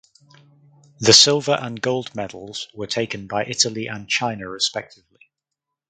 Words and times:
The 0.99 1.13
silver 1.13 1.51
and 1.51 1.79
gold 1.79 2.15
medals 2.15 2.69
were 2.73 2.87
taken 2.87 3.27
by 3.27 3.45
Italy 3.45 3.85
and 3.85 4.09
China 4.09 4.49
respectively. 4.49 5.29